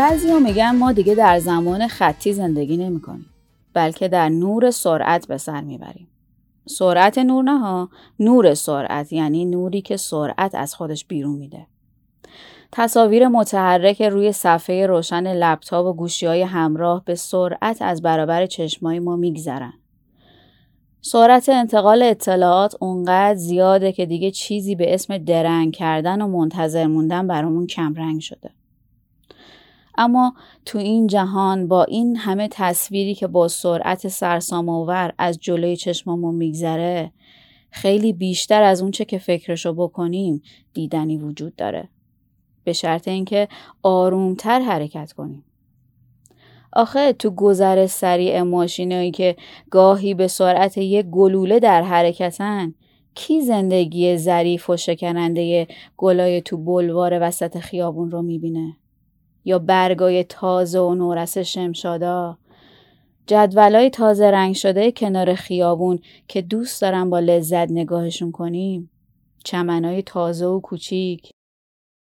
بعضی 0.00 0.30
ها 0.30 0.38
میگن 0.38 0.76
ما 0.76 0.92
دیگه 0.92 1.14
در 1.14 1.38
زمان 1.38 1.88
خطی 1.88 2.32
زندگی 2.32 2.76
نمی 2.76 3.00
کنیم. 3.00 3.26
بلکه 3.74 4.08
در 4.08 4.28
نور 4.28 4.70
سرعت 4.70 5.28
به 5.28 5.38
سر 5.38 5.60
می‌بریم. 5.60 6.08
سرعت 6.66 7.18
نور 7.18 7.44
نه 7.44 7.88
نور 8.20 8.54
سرعت 8.54 9.12
یعنی 9.12 9.44
نوری 9.44 9.82
که 9.82 9.96
سرعت 9.96 10.54
از 10.54 10.74
خودش 10.74 11.04
بیرون 11.04 11.38
میده. 11.38 11.66
تصاویر 12.72 13.28
متحرک 13.28 14.02
روی 14.02 14.32
صفحه 14.32 14.86
روشن 14.86 15.32
لپتاپ 15.32 15.86
و 15.86 15.92
گوشی 15.92 16.26
های 16.26 16.42
همراه 16.42 17.04
به 17.04 17.14
سرعت 17.14 17.82
از 17.82 18.02
برابر 18.02 18.46
چشمای 18.46 18.98
ما 18.98 19.16
میگذرن. 19.16 19.72
سرعت 21.00 21.48
انتقال 21.48 22.02
اطلاعات 22.02 22.76
اونقدر 22.80 23.34
زیاده 23.34 23.92
که 23.92 24.06
دیگه 24.06 24.30
چیزی 24.30 24.74
به 24.74 24.94
اسم 24.94 25.18
درنگ 25.18 25.72
کردن 25.72 26.22
و 26.22 26.28
منتظر 26.28 26.86
موندن 26.86 27.26
برامون 27.26 27.66
کمرنگ 27.66 28.20
شده. 28.20 28.59
اما 30.00 30.34
تو 30.66 30.78
این 30.78 31.06
جهان 31.06 31.68
با 31.68 31.84
این 31.84 32.16
همه 32.16 32.48
تصویری 32.50 33.14
که 33.14 33.26
با 33.26 33.48
سرعت 33.48 34.08
سرسام‌آور 34.08 35.12
از 35.18 35.38
جلوی 35.38 35.76
چشمامون 35.76 36.34
میگذره 36.34 37.12
خیلی 37.70 38.12
بیشتر 38.12 38.62
از 38.62 38.82
اونچه 38.82 39.04
که 39.04 39.18
فکرشو 39.18 39.72
بکنیم 39.72 40.42
دیدنی 40.72 41.16
وجود 41.16 41.56
داره 41.56 41.88
به 42.64 42.72
شرط 42.72 43.08
اینکه 43.08 43.48
آرومتر 43.82 44.60
حرکت 44.60 45.12
کنیم 45.12 45.44
آخه 46.72 47.12
تو 47.12 47.30
گذر 47.30 47.86
سریع 47.86 48.42
ماشینایی 48.42 49.10
که 49.10 49.36
گاهی 49.70 50.14
به 50.14 50.28
سرعت 50.28 50.78
یک 50.78 51.06
گلوله 51.06 51.58
در 51.58 51.82
حرکتن 51.82 52.74
کی 53.14 53.40
زندگی 53.40 54.16
ظریف 54.16 54.70
و 54.70 54.76
شکننده 54.76 55.66
گلای 55.96 56.40
تو 56.40 56.56
بلوار 56.56 57.18
وسط 57.22 57.58
خیابون 57.58 58.10
رو 58.10 58.22
می‌بینه؟ 58.22 58.76
یا 59.44 59.58
برگای 59.58 60.24
تازه 60.24 60.78
و 60.78 60.94
نورس 60.94 61.38
شمشادا. 61.38 62.38
جدولای 63.26 63.90
تازه 63.90 64.30
رنگ 64.30 64.54
شده 64.54 64.92
کنار 64.92 65.34
خیابون 65.34 65.98
که 66.28 66.42
دوست 66.42 66.82
دارم 66.82 67.10
با 67.10 67.18
لذت 67.20 67.70
نگاهشون 67.70 68.32
کنیم. 68.32 68.90
چمنای 69.44 70.02
تازه 70.02 70.46
و 70.46 70.60
کوچیک. 70.60 71.30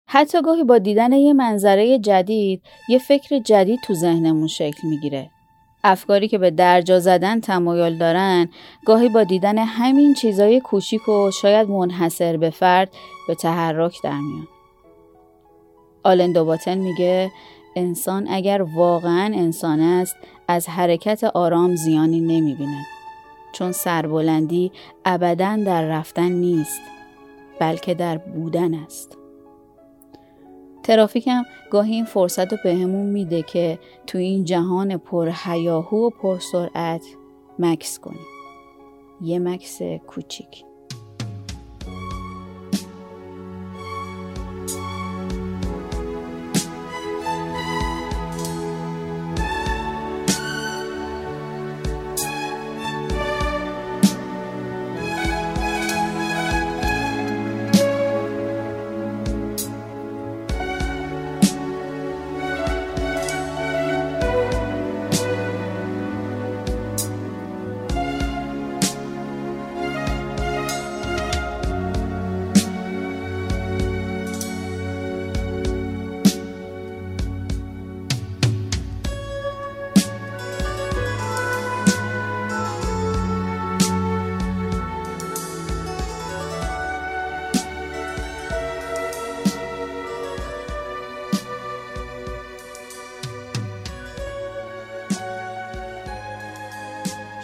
حتی 0.09 0.41
گاهی 0.41 0.63
با 0.63 0.77
دیدن 0.77 1.12
یه 1.12 1.33
منظره 1.33 1.99
جدید 1.99 2.62
یه 2.89 2.99
فکر 2.99 3.39
جدید 3.39 3.79
تو 3.83 3.93
ذهنمون 3.93 4.47
شکل 4.47 4.88
می‌گیره. 4.88 5.29
افکاری 5.83 6.27
که 6.27 6.38
به 6.38 6.51
درجا 6.51 6.99
زدن 6.99 7.39
تمایل 7.39 7.97
دارن 7.97 8.49
گاهی 8.86 9.09
با 9.09 9.23
دیدن 9.23 9.57
همین 9.57 10.13
چیزای 10.13 10.59
کوچیک 10.59 11.09
و 11.09 11.31
شاید 11.31 11.69
منحصر 11.69 12.38
به 12.38 12.49
فرد 12.49 12.89
به 13.27 13.36
تحرک 13.36 14.01
در 14.03 14.19
میان 14.19 14.47
آلن 16.04 16.32
دوباتن 16.32 16.78
میگه 16.78 17.32
انسان 17.76 18.28
اگر 18.30 18.62
واقعا 18.62 19.32
انسان 19.36 19.80
است 19.80 20.16
از 20.48 20.70
حرکت 20.70 21.24
آرام 21.24 21.76
زیانی 21.76 22.20
نمی‌بیند. 22.20 22.86
چون 23.54 23.72
سربلندی 23.72 24.72
ابدا 25.06 25.60
در 25.66 25.86
رفتن 25.86 26.32
نیست 26.32 26.82
بلکه 27.60 27.94
در 27.94 28.18
بودن 28.18 28.74
است. 28.74 29.18
ترافیک 30.84 31.28
هم 31.28 31.46
گاهی 31.72 31.96
این 31.96 32.06
فرصت 32.06 32.52
رو 32.52 32.58
بهمون 32.63 33.06
میده 33.06 33.42
که 33.42 33.80
تو 34.08 34.18
این 34.18 34.44
جهان 34.44 34.98
پر 34.98 35.32
هیاهو 35.46 36.08
و 36.08 36.10
پر 36.10 36.39
سرعت 36.39 37.06
مکس 37.60 38.00
کنیم 38.00 38.26
یه 39.22 39.39
مکس 39.39 39.82
کوچیک. 39.82 40.66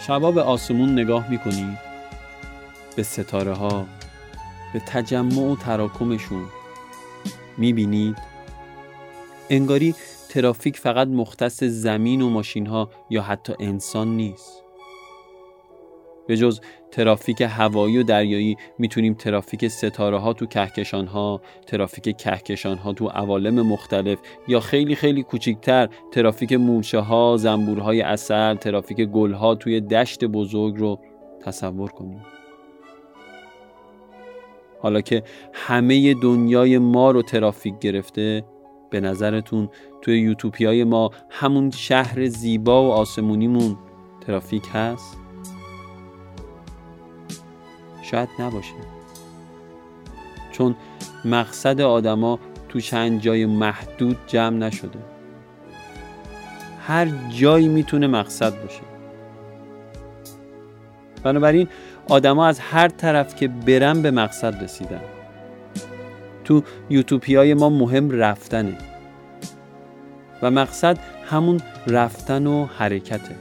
شبا 0.06 0.30
به 0.30 0.42
آسمون 0.42 0.92
نگاه 0.92 1.30
می‌کنید 1.30 1.78
به 2.96 3.02
ستاره 3.02 3.52
ها 3.52 3.86
به 4.72 4.80
تجمع 4.86 5.52
و 5.52 5.56
تراکمشون. 5.56 6.44
می‌بینید؟ 7.58 8.16
انگاری 9.50 9.94
ترافیک 10.28 10.78
فقط 10.78 11.08
مختص 11.08 11.64
زمین 11.64 12.22
و 12.22 12.30
ماشین 12.30 12.66
ها 12.66 12.90
یا 13.10 13.22
حتی 13.22 13.52
انسان 13.60 14.16
نیست. 14.16 14.62
به 16.30 16.36
جز 16.36 16.60
ترافیک 16.90 17.40
هوایی 17.40 17.98
و 17.98 18.02
دریایی 18.02 18.56
می‌تونیم 18.78 19.14
ترافیک 19.14 19.68
ستاره 19.68 20.18
ها 20.18 20.32
تو 20.32 20.46
کهکشان 20.46 21.06
ها 21.06 21.40
ترافیک 21.66 22.16
کهکشان 22.16 22.78
ها 22.78 22.92
تو 22.92 23.08
عوالم 23.08 23.66
مختلف 23.66 24.18
یا 24.48 24.60
خیلی 24.60 24.94
خیلی 24.94 25.22
کوچیکتر 25.22 25.88
ترافیک 26.12 26.52
مورچه 26.52 26.98
ها 26.98 27.36
زنبورهای 27.36 28.00
اصل 28.00 28.54
ترافیک 28.54 29.00
گل 29.00 29.32
ها 29.32 29.54
توی 29.54 29.80
دشت 29.80 30.24
بزرگ 30.24 30.76
رو 30.78 31.00
تصور 31.42 31.90
کنیم 31.90 32.22
حالا 34.80 35.00
که 35.00 35.22
همه 35.52 36.14
دنیای 36.14 36.78
ما 36.78 37.10
رو 37.10 37.22
ترافیک 37.22 37.78
گرفته 37.78 38.44
به 38.90 39.00
نظرتون 39.00 39.68
توی 40.02 40.20
یوتوپیای 40.20 40.84
ما 40.84 41.10
همون 41.30 41.70
شهر 41.70 42.26
زیبا 42.26 42.88
و 42.88 42.92
آسمونیمون 42.92 43.76
ترافیک 44.26 44.64
هست؟ 44.72 45.19
شاید 48.10 48.28
نباشه. 48.38 48.74
چون 50.52 50.76
مقصد 51.24 51.80
آدما 51.80 52.38
تو 52.68 52.80
چند 52.80 53.20
جای 53.20 53.46
محدود 53.46 54.16
جمع 54.26 54.56
نشده. 54.56 54.98
هر 56.86 57.08
جایی 57.28 57.68
می‌تونه 57.68 58.06
مقصد 58.06 58.62
باشه. 58.62 58.80
بنابراین 61.22 61.68
آدما 62.08 62.46
از 62.46 62.60
هر 62.60 62.88
طرف 62.88 63.34
که 63.34 63.48
برن 63.48 64.02
به 64.02 64.10
مقصد 64.10 64.62
رسیدن. 64.62 65.00
تو 66.44 66.62
یوتوپی 66.90 67.54
ما 67.54 67.68
مهم 67.68 68.10
رفتنه. 68.10 68.78
و 70.42 70.50
مقصد 70.50 70.98
همون 71.30 71.60
رفتن 71.86 72.46
و 72.46 72.66
حرکته. 72.66 73.36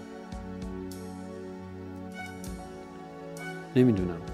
نمی‌دونم. 3.76 4.29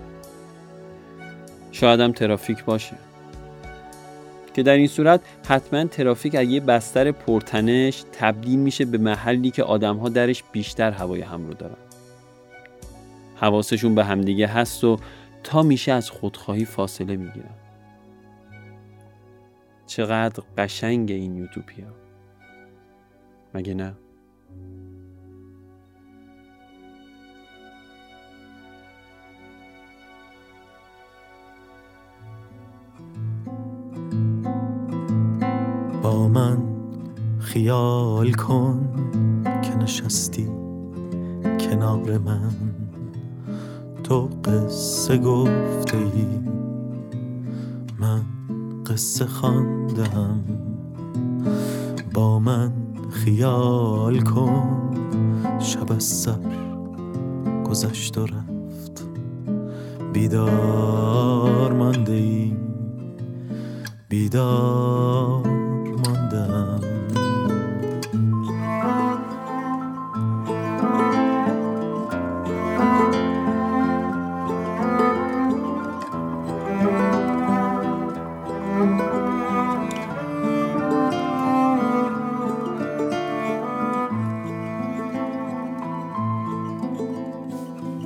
شاید 1.76 2.00
هم 2.00 2.12
ترافیک 2.12 2.66
باشه. 2.66 2.96
که 4.54 4.64
در 4.64 4.74
این 4.74 4.88
صورت 4.88 5.22
حتما 5.48 5.86
ترافیک 5.86 6.36
از 6.36 6.48
یه 6.48 6.60
بستر 6.60 7.12
پرتنش 7.12 8.04
تبدیل 8.12 8.60
میشه 8.60 8.86
به 8.86 8.98
محلی 8.98 9.52
که 9.52 9.64
آدمها 9.64 10.10
درش 10.10 10.44
بیشتر 10.52 10.92
هوای 10.92 11.22
هم 11.22 11.48
رو 11.48 11.54
دارن. 11.54 11.78
حواسشون 13.36 13.96
به 13.96 14.04
همدیگه 14.06 14.48
هست 14.48 14.84
و 14.84 15.00
تا 15.44 15.64
میشه 15.64 15.92
از 15.92 16.10
خودخواهی 16.10 16.66
فاصله 16.66 17.16
می‌گیرن. 17.16 17.56
چقدر 19.88 20.44
قشنگ 20.58 21.12
این 21.12 21.36
یوتوپیا. 21.36 21.88
مگه 23.54 23.74
نه؟ 23.74 23.94
من 36.16 36.58
خیال 37.40 38.32
کن 38.32 38.90
که 39.62 39.76
نشستی 39.76 40.48
کنار 41.60 42.18
من. 42.18 42.52
تو 44.04 44.30
قصه 44.44 45.18
گفته 45.18 45.98
من 48.00 48.22
قصه 48.86 49.26
خواندم. 49.26 50.44
با 52.14 52.40
من 52.40 52.72
خیال 53.12 54.20
کن 54.20 54.92
شب 55.60 55.92
از 55.92 56.04
سر 56.04 56.40
گذشت 57.70 58.18
و 58.18 58.26
رفت. 58.26 59.08
بیدار 60.14 61.74
مانده 61.74 62.14
ای 62.14 62.54
بیدار 64.10 65.65
ماندم 66.36 66.82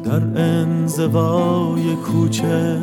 در 0.04 0.42
انزوای 0.42 1.96
کوچه 1.96 2.78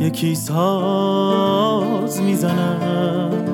یکی 0.00 0.34
ساز 0.34 2.20
می‌زند 2.22 3.47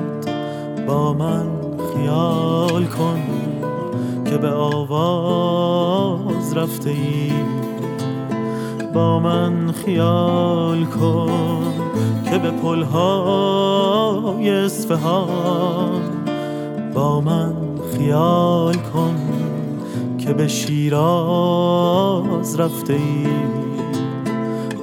با 0.87 1.13
من 1.13 1.47
خیال 1.93 2.85
کن 2.85 3.21
که 4.25 4.37
به 4.37 4.49
آواز 4.49 6.17
رفته 6.57 6.89
ای. 6.89 7.31
با 8.93 9.19
من 9.19 9.71
خیال 9.71 10.85
کن 10.85 11.63
که 12.29 12.37
به 12.37 12.51
پلهای 12.51 13.69
اصفهان. 14.49 16.01
با 16.93 17.21
من 17.21 17.53
خیال 17.97 18.75
کن 18.75 19.15
که 20.17 20.33
به 20.33 20.47
شیراز 20.47 22.15
رفته 22.59 22.93
ای. 22.93 23.27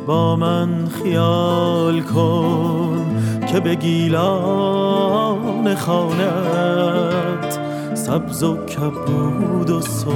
با 0.07 0.37
من 0.37 0.89
خیال 1.03 2.01
کن 2.01 3.07
که 3.53 3.61
به 3.61 3.75
گیلان 3.75 5.42
خانت 5.69 7.59
سبز 7.95 8.43
و 8.43 8.57
کبود 8.67 9.71
و 9.71 9.81
سرخ 9.81 10.13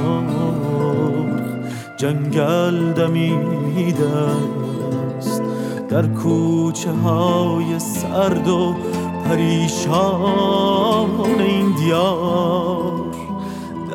جنگل 1.97 2.93
دمیده 2.93 4.09
است 5.19 5.43
در 5.89 6.07
کوچه 6.07 6.93
های 6.93 7.79
سرد 7.79 8.49
و 8.49 8.75
پریشان 9.25 11.11
این 11.39 11.75
دیار 11.75 12.93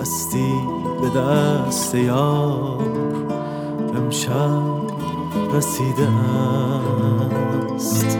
دستی 0.02 0.54
به 1.02 1.20
دست 1.20 1.96
یار 1.96 2.78
امشب 3.96 4.62
رسیده 5.54 6.08
است. 7.76 8.18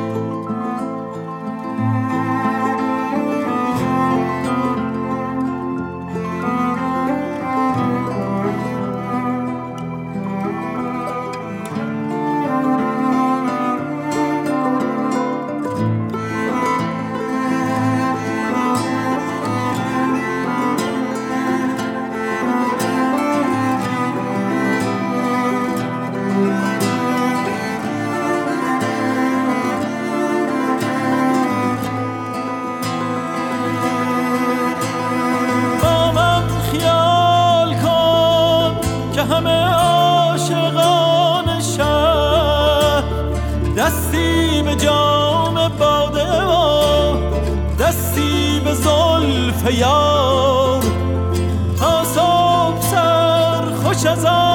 تا 51.80 52.04
صبح 52.04 52.82
سر 52.82 53.76
خوش 53.84 54.06
از 54.06 54.26
آواز 54.26 54.51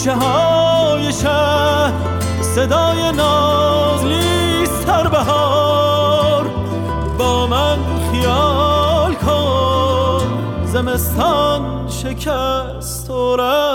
کوچه 0.00 0.14
های 0.14 1.12
شهر 1.12 1.92
صدای 2.42 3.12
نازلی 3.12 4.66
سر 4.66 5.08
بهار 5.08 6.44
با 7.18 7.46
من 7.46 7.78
خیال 8.12 9.14
کن 9.14 10.22
زمستان 10.64 11.88
شکست 11.88 13.10
و 13.10 13.36
رفت. 13.36 13.69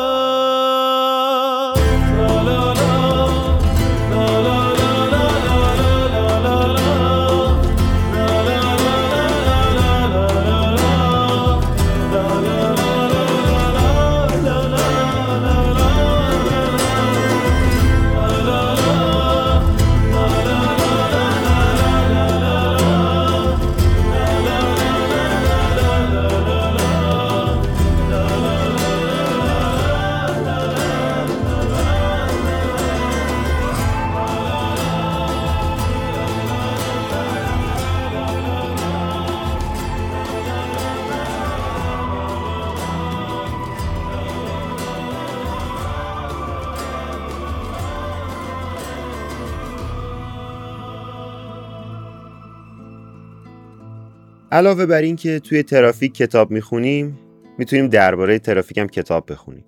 علاوه 54.56 54.86
بر 54.86 55.02
این 55.02 55.16
که 55.16 55.40
توی 55.40 55.64
ترافیک 55.64 56.14
کتاب 56.14 56.52
می‌خونیم 56.52 57.20
می‌تونیم 57.58 57.88
درباره 57.88 58.40
ترافیک 58.40 58.78
هم 58.78 58.88
کتاب 58.88 59.32
بخونیم. 59.32 59.66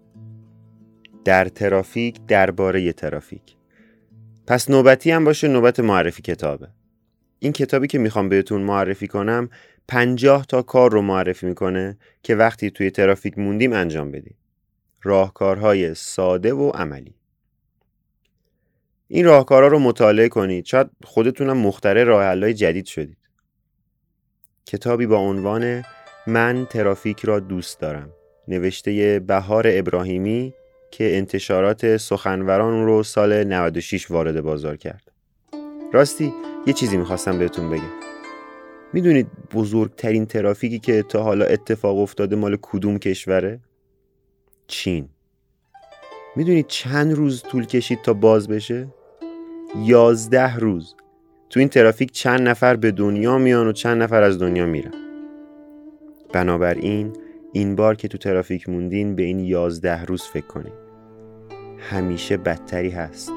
در 1.26 1.46
ترافیک 1.46 2.26
درباره 2.28 2.94
ترافیک. 2.94 3.42
پس 4.48 4.70
نوبتی 4.70 5.12
هم 5.12 5.26
باشه 5.26 5.48
نوبت 5.48 5.80
معرفی 5.80 6.22
کتابه. 6.22 6.68
این 7.40 7.52
کتابی 7.52 7.88
که 7.88 7.98
می‌خوام 7.98 8.30
بهتون 8.30 8.62
معرفی 8.62 9.08
کنم 9.08 9.50
پنجاه 9.88 10.46
تا 10.46 10.62
کار 10.62 10.92
رو 10.92 11.02
معرفی 11.02 11.46
می‌کنه 11.46 11.98
که 12.24 12.36
وقتی 12.36 12.72
توی 12.72 12.92
ترافیک 12.92 13.38
موندیم 13.38 13.74
انجام 13.74 14.12
بدیم. 14.12 14.36
راهکارهای 15.04 15.94
ساده 15.94 16.54
و 16.54 16.70
عملی. 16.70 17.16
این 19.08 19.26
راهکارها 19.26 19.68
رو 19.68 19.80
مطالعه 19.80 20.30
کنید. 20.30 20.66
شاید 20.66 20.88
خودتونم 21.04 21.58
مختره 21.58 22.04
راه 22.04 22.54
جدید 22.54 22.86
شدید. 22.86 23.18
کتابی 24.68 25.08
با 25.08 25.18
عنوان 25.18 25.84
من 26.28 26.68
ترافیک 26.70 27.20
را 27.26 27.40
دوست 27.40 27.80
دارم. 27.80 28.10
نوشته 28.48 29.22
بهار 29.28 29.66
ابراهیمی 29.68 30.54
که 30.92 31.18
انتشارات 31.18 31.98
سخنوران 31.98 32.86
رو 32.86 33.04
سال 33.04 33.44
96 33.44 34.12
وارد 34.12 34.42
بازار 34.42 34.78
کرد. 34.78 35.12
راستی 35.94 36.34
یه 36.66 36.74
چیزی 36.74 36.98
می‌خواستم 36.98 37.40
بهتون 37.40 37.70
بگم. 37.70 37.92
می‌دونید 38.94 39.28
بزرگترین 39.54 40.26
ترافیکی 40.26 40.80
که 40.80 41.04
تا 41.04 41.24
حالا 41.24 41.46
اتفاق 41.46 41.98
افتاده 41.98 42.36
مال 42.36 42.58
کدوم 42.62 42.98
کشوره؟ 42.98 43.60
چین. 44.68 45.10
می‌دونید 46.36 46.68
چند 46.68 47.14
روز 47.14 47.44
طول 47.44 47.66
کشید 47.66 48.02
تا 48.02 48.14
باز 48.14 48.48
بشه؟ 48.48 48.88
یازده 49.86 50.56
روز. 50.56 50.96
تو 51.50 51.60
این 51.60 51.70
ترافیک 51.70 52.12
چند 52.12 52.42
نفر 52.42 52.76
به 52.76 52.92
دنیا 52.92 53.38
میان 53.38 53.68
و 53.68 53.72
چند 53.72 54.04
نفر 54.04 54.24
از 54.24 54.40
دنیا 54.40 54.66
میرن. 54.66 54.94
بنابراین 56.34 57.14
این 57.54 57.76
بار 57.76 57.96
که 57.96 58.08
تو 58.08 58.18
ترافیک 58.18 58.70
موندین 58.70 59.16
به 59.16 59.24
این 59.24 59.40
یازده 59.40 60.06
روز 60.06 60.24
فکر 60.24 60.48
کنید 60.48 60.74
همیشه 61.78 62.38
بدتری 62.38 62.90
هست. 62.90 63.37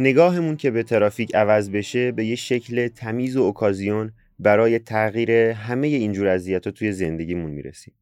نگاهمون 0.00 0.56
که 0.56 0.70
به 0.70 0.82
ترافیک 0.82 1.34
عوض 1.34 1.70
بشه 1.70 2.12
به 2.12 2.24
یه 2.24 2.34
شکل 2.34 2.88
تمیز 2.88 3.36
و 3.36 3.42
اوکازیون 3.42 4.12
برای 4.38 4.78
تغییر 4.78 5.30
همه 5.30 5.86
اینجور 5.86 6.28
اذیت 6.28 6.68
توی 6.68 6.92
زندگیمون 6.92 7.50
می‌رسیم. 7.50 7.94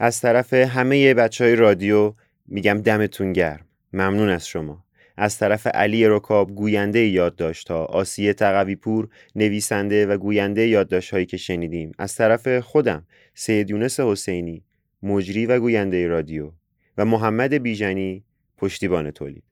از 0.00 0.20
طرف 0.20 0.54
همه 0.54 1.14
بچه 1.14 1.44
های 1.44 1.56
رادیو 1.56 2.14
میگم 2.48 2.80
دمتون 2.80 3.32
گرم. 3.32 3.66
ممنون 3.92 4.28
از 4.28 4.46
شما. 4.48 4.84
از 5.16 5.38
طرف 5.38 5.66
علی 5.66 6.08
رکاب 6.08 6.54
گوینده 6.54 7.00
یادداشت 7.00 7.70
ها 7.70 7.84
آسیه 7.84 8.32
تقوی 8.32 8.76
پور 8.76 9.08
نویسنده 9.36 10.06
و 10.06 10.16
گوینده 10.16 10.66
یادداشت 10.66 11.10
هایی 11.10 11.26
که 11.26 11.36
شنیدیم. 11.36 11.92
از 11.98 12.14
طرف 12.14 12.58
خودم 12.58 13.06
سید 13.34 13.70
یونس 13.70 14.00
حسینی 14.00 14.64
مجری 15.02 15.46
و 15.46 15.60
گوینده 15.60 16.06
رادیو 16.06 16.50
و 16.98 17.04
محمد 17.04 17.54
بیژنی 17.54 18.24
پشتیبان 18.56 19.10
تولید. 19.10 19.47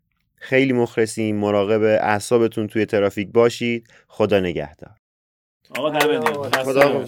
خیلی 0.46 0.72
مخلصیم. 0.72 1.36
مراقب 1.36 1.82
اعصابتون 1.82 2.66
توی 2.66 2.86
ترافیک 2.86 3.32
باشید. 3.32 3.88
خدا 4.08 4.40
نگهدار. 4.40 4.96
آقا 5.78 5.90
گرم. 5.90 6.50
خدا. 6.50 7.04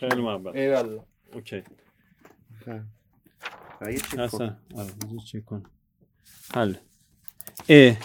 خیلی 0.00 0.22
محبت. 0.22 0.56
ایوالله 0.56 1.00
اوکی. 1.34 1.62
چک 3.80 4.10
کن. 4.10 4.20
اصلا 4.20 4.56
آره 4.76 4.88
حل 6.54 6.74
اه 7.68 7.96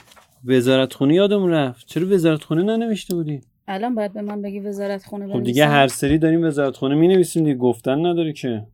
وزارت 0.45 0.93
خونه 0.93 1.13
یادمون 1.13 1.51
رفت. 1.51 1.85
چرا 1.87 2.07
وزارت 2.07 2.43
خونه 2.43 2.63
ننوشته 2.63 3.15
بودی؟ 3.15 3.41
الان 3.67 3.95
باید 3.95 4.13
به 4.13 4.21
من 4.21 4.41
بگی 4.41 4.59
وزارت 4.59 5.03
خونه 5.05 5.33
خب؟ 5.33 5.43
دیگه 5.43 5.67
هر 5.67 5.87
سری 5.87 6.17
داریم 6.17 6.43
وزارت 6.43 6.75
خونه 6.75 6.95
می 6.95 7.07
نویسیم 7.07 7.43
دیگه. 7.43 7.55
گفتن 7.55 8.05
نداره 8.05 8.33
که. 8.33 8.67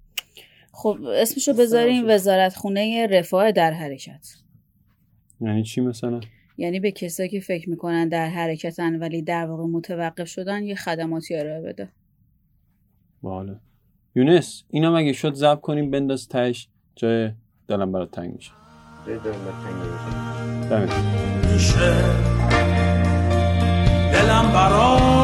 خب 0.71 0.97
اسمشو 1.03 1.53
بذاریم 1.53 2.09
وزارت 2.09 2.55
خونه 2.55 3.07
رفاه 3.07 3.51
در 3.51 3.71
حرکت. 3.71 4.44
یعنی 5.41 5.63
چی 5.63 5.81
مثلا؟ 5.81 6.19
یعنی 6.57 6.79
به 6.79 6.91
کسایی 6.91 7.29
که 7.29 7.39
فکر 7.39 7.69
می‌کنن 7.69 8.07
در 8.07 8.29
حرکتن 8.29 8.95
ولی 8.95 9.21
در 9.21 9.45
واقع 9.45 9.63
متوقف 9.63 10.27
شدن 10.27 10.63
یه 10.63 10.75
خدماتی 10.75 11.35
ارائه 11.35 11.61
بده. 11.61 11.89
باحاله 13.21 13.59
یونس 14.15 14.63
اینا 14.69 14.95
مگه 14.95 15.13
شد 15.13 15.33
زب 15.33 15.61
کنیم 15.61 15.91
بنداز 15.91 16.27
تش 16.27 16.67
جای 16.95 17.31
دلم 17.67 17.91
برات 17.91 18.11
تنگ 18.11 18.33
میشه. 18.33 18.51
دمت 20.69 20.89
گرم. 20.89 21.53
میشه. 21.53 21.91
دلم 24.11 24.51
برات 24.53 25.14